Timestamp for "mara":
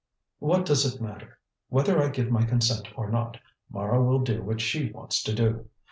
3.69-4.03